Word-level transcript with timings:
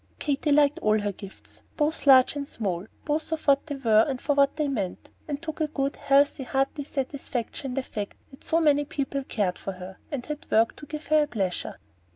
Katy 0.17 0.51
liked 0.51 0.79
all 0.79 0.99
her 0.99 1.11
gifts, 1.11 1.61
both 1.77 2.07
large 2.07 2.35
and 2.35 2.47
small, 2.47 2.87
both 3.05 3.21
for 3.27 3.37
what 3.45 3.67
they 3.67 3.75
were 3.75 4.03
and 4.07 4.19
for 4.19 4.33
what 4.33 4.55
they 4.55 4.67
meant, 4.67 5.11
and 5.27 5.39
took 5.39 5.61
a 5.61 5.67
good 5.67 5.95
healthy, 5.95 6.41
hearty 6.41 6.85
satisfaction 6.85 7.67
in 7.67 7.75
the 7.75 7.83
fact 7.83 8.15
that 8.31 8.43
so 8.43 8.59
many 8.59 8.83
people 8.83 9.23
cared 9.23 9.59
for 9.59 9.73
her, 9.73 9.99
and 10.11 10.25
had 10.25 10.47
worked 10.49 10.77
to 10.77 10.87
give 10.87 11.05
her 11.05 11.21
a 11.21 11.27
pleasure. 11.27 11.77